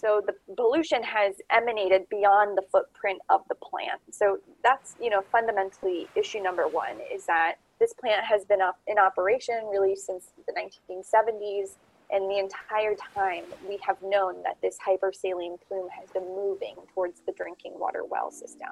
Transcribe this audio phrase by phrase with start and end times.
[0.00, 4.00] So the pollution has emanated beyond the footprint of the plant.
[4.10, 8.78] So that's, you know, fundamentally issue number one is that this plant has been up
[8.86, 11.76] in operation really since the 1970s.
[12.12, 17.20] And the entire time we have known that this hypersaline plume has been moving towards
[17.26, 18.70] the drinking water well system.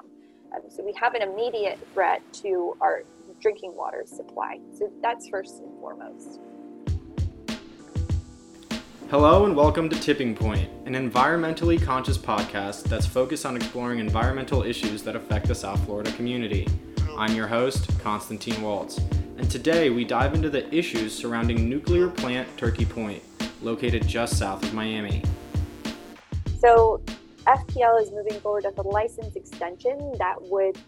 [0.55, 3.03] Um, so we have an immediate threat to our
[3.39, 4.61] drinking water supply.
[4.77, 6.41] So that's first and foremost.
[9.11, 14.63] Hello and welcome to Tipping Point, an environmentally conscious podcast that's focused on exploring environmental
[14.63, 16.67] issues that affect the South Florida community.
[17.19, 18.97] I'm your host, Constantine Waltz,
[19.37, 23.23] and today we dive into the issues surrounding nuclear plant Turkey Point,
[23.61, 25.23] located just south of Miami.
[26.59, 27.03] So,
[27.47, 30.79] FPL is moving forward with a license extension that would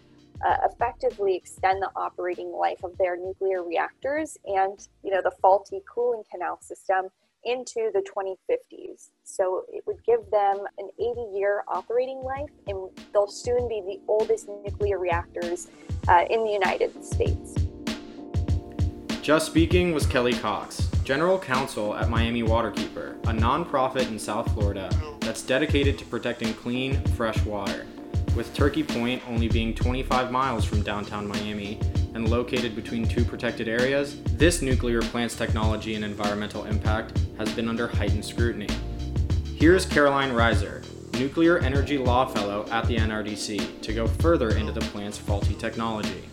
[0.43, 5.83] uh, effectively extend the operating life of their nuclear reactors and you know the faulty
[5.87, 7.09] cooling canal system
[7.45, 9.09] into the 2050s.
[9.23, 13.99] So it would give them an 80 year operating life, and they'll soon be the
[14.07, 15.69] oldest nuclear reactors
[16.07, 17.55] uh, in the United States.
[19.21, 24.89] Just speaking was Kelly Cox, General Counsel at Miami Waterkeeper, a nonprofit in South Florida
[25.19, 27.85] that's dedicated to protecting clean, fresh water.
[28.35, 31.79] With Turkey Point only being 25 miles from downtown Miami,
[32.13, 37.69] and located between two protected areas, this nuclear plant's technology and environmental impact has been
[37.69, 38.67] under heightened scrutiny.
[39.55, 40.83] Here's Caroline Reiser,
[41.19, 46.23] Nuclear Energy Law Fellow at the NRDC, to go further into the plant's faulty technology.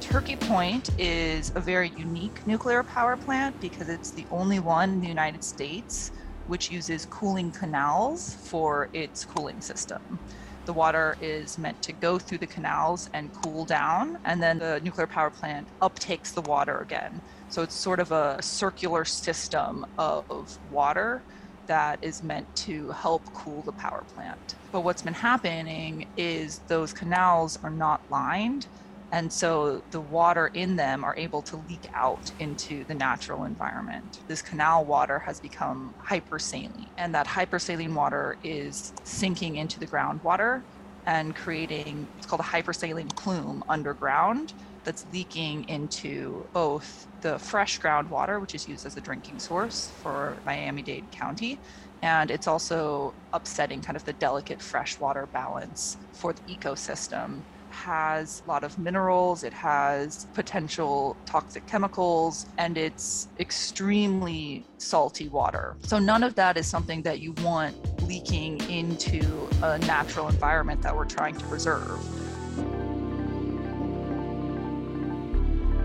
[0.00, 5.00] Turkey Point is a very unique nuclear power plant because it's the only one in
[5.00, 6.12] the United States
[6.46, 10.18] which uses cooling canals for its cooling system
[10.66, 14.80] the water is meant to go through the canals and cool down, and then the
[14.82, 17.20] nuclear power plant uptakes the water again.
[17.48, 21.22] So it's sort of a circular system of water
[21.66, 24.54] that is meant to help cool the power plant.
[24.72, 28.66] But what's been happening is those canals are not lined
[29.14, 34.18] and so the water in them are able to leak out into the natural environment.
[34.26, 40.62] This canal water has become hypersaline, and that hypersaline water is sinking into the groundwater
[41.06, 44.52] and creating what's called a hypersaline plume underground
[44.82, 50.36] that's leaking into both the fresh groundwater, which is used as a drinking source for
[50.44, 51.60] Miami Dade County,
[52.02, 57.42] and it's also upsetting kind of the delicate freshwater balance for the ecosystem
[57.74, 65.76] has a lot of minerals, it has potential toxic chemicals, and it's extremely salty water.
[65.82, 69.20] So, none of that is something that you want leaking into
[69.62, 71.98] a natural environment that we're trying to preserve.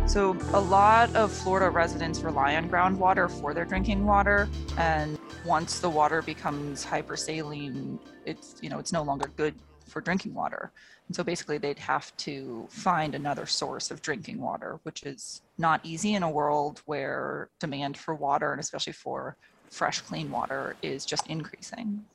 [0.09, 4.49] So, a lot of Florida residents rely on groundwater for their drinking water.
[4.77, 9.53] And once the water becomes hypersaline, it's, you know, it's no longer good
[9.89, 10.71] for drinking water.
[11.07, 15.81] And so basically, they'd have to find another source of drinking water, which is not
[15.83, 19.35] easy in a world where demand for water, and especially for
[19.69, 22.05] fresh, clean water, is just increasing.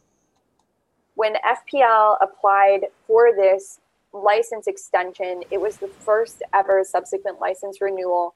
[1.15, 3.81] When FPL applied for this
[4.13, 8.35] license extension, it was the first ever subsequent license renewal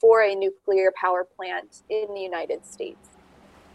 [0.00, 3.17] for a nuclear power plant in the United States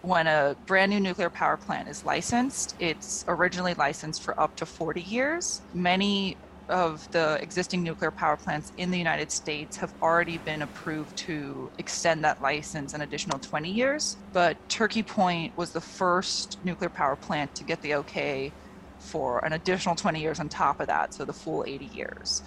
[0.03, 4.65] when a brand new nuclear power plant is licensed, it's originally licensed for up to
[4.65, 5.61] 40 years.
[5.73, 6.35] Many
[6.67, 11.71] of the existing nuclear power plants in the United States have already been approved to
[11.77, 14.17] extend that license an additional 20 years.
[14.33, 18.51] But Turkey Point was the first nuclear power plant to get the okay
[18.99, 22.43] for an additional 20 years on top of that, so the full 80 years.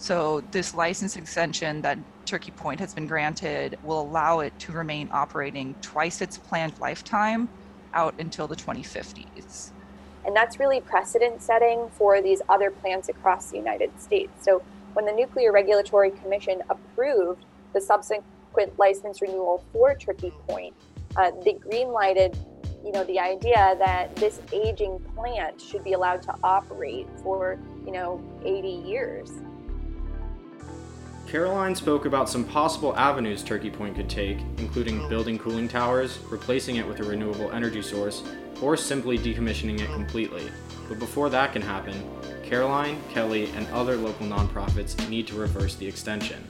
[0.00, 5.10] So, this license extension that Turkey Point has been granted will allow it to remain
[5.12, 7.50] operating twice its planned lifetime
[7.92, 9.72] out until the 2050s.
[10.24, 14.32] And that's really precedent setting for these other plants across the United States.
[14.42, 14.62] So,
[14.94, 17.44] when the Nuclear Regulatory Commission approved
[17.74, 20.74] the subsequent license renewal for Turkey Point,
[21.16, 22.38] uh, they greenlighted
[22.82, 27.92] you know the idea that this aging plant should be allowed to operate for you
[27.92, 29.30] know 80 years
[31.30, 36.74] Caroline spoke about some possible avenues Turkey Point could take, including building cooling towers, replacing
[36.74, 38.24] it with a renewable energy source,
[38.60, 40.50] or simply decommissioning it completely.
[40.88, 41.94] But before that can happen,
[42.42, 46.44] Caroline, Kelly, and other local nonprofits need to reverse the extension.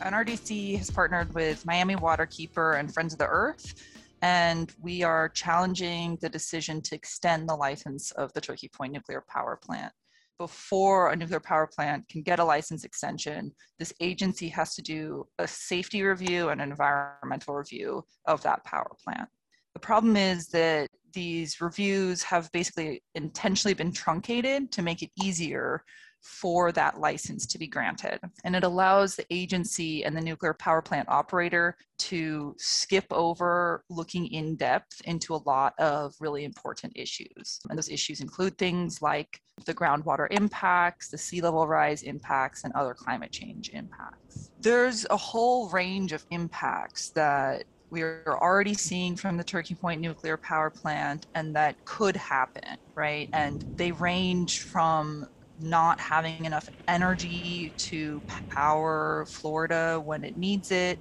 [0.00, 3.72] NRDC has partnered with Miami Waterkeeper and Friends of the Earth,
[4.20, 9.24] and we are challenging the decision to extend the license of the Turkey Point nuclear
[9.26, 9.94] power plant
[10.38, 15.26] before a nuclear power plant can get a license extension, this agency has to do
[15.38, 19.28] a safety review and an environmental review of that power plant.
[19.74, 25.84] The problem is that these reviews have basically intentionally been truncated to make it easier
[26.22, 28.20] for that license to be granted.
[28.44, 34.26] And it allows the agency and the nuclear power plant operator to skip over looking
[34.28, 37.60] in depth into a lot of really important issues.
[37.68, 42.72] And those issues include things like the groundwater impacts, the sea level rise impacts, and
[42.74, 44.50] other climate change impacts.
[44.60, 50.00] There's a whole range of impacts that we are already seeing from the Turkey Point
[50.00, 53.28] nuclear power plant and that could happen, right?
[53.34, 55.26] And they range from
[55.62, 60.98] not having enough energy to power Florida when it needs it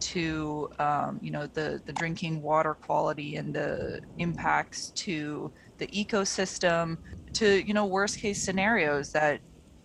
[0.00, 6.98] to um, you know the the drinking water quality and the impacts to the ecosystem
[7.32, 9.40] to you know worst case scenarios that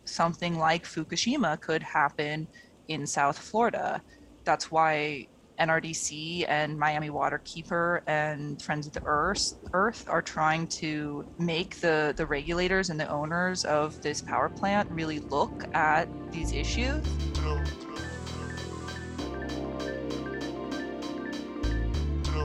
[0.05, 2.47] something like Fukushima could happen
[2.87, 4.01] in South Florida.
[4.43, 5.27] That's why
[5.59, 12.13] NRDC and Miami Waterkeeper and Friends of the Earth, Earth are trying to make the,
[12.15, 17.05] the regulators and the owners of this power plant really look at these issues.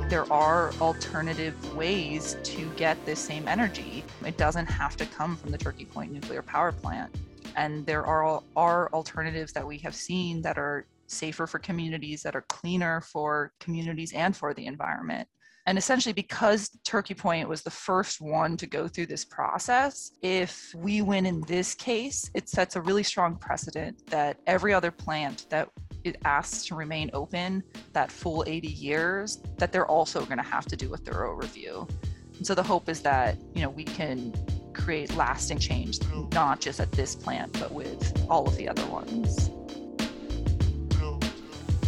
[0.09, 4.05] There are alternative ways to get this same energy.
[4.25, 7.15] It doesn't have to come from the Turkey Point nuclear power plant.
[7.57, 12.37] And there are, are alternatives that we have seen that are safer for communities, that
[12.37, 15.29] are cleaner for communities and for the environment.
[15.67, 20.75] And essentially, because Turkey Point was the first one to go through this process, if
[20.77, 25.47] we win in this case, it sets a really strong precedent that every other plant
[25.49, 25.71] that
[26.05, 27.63] it asks to remain open
[27.95, 31.89] that full 80 years, that they're also going to have to do a thorough review.
[32.37, 34.35] And so the hope is that, you know, we can
[34.75, 35.99] create lasting change,
[36.33, 39.51] not just at this plant, but with all of the other ones.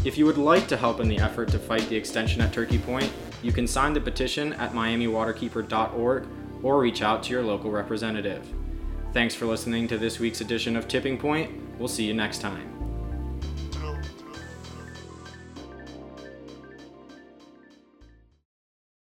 [0.06, 2.78] If you would like to help in the effort to fight the extension at Turkey
[2.78, 3.12] Point,
[3.42, 6.28] you can sign the petition at miamiwaterkeeper.org
[6.62, 8.46] or reach out to your local representative.
[9.12, 11.50] Thanks for listening to this week's edition of Tipping Point.
[11.76, 12.75] We'll see you next time.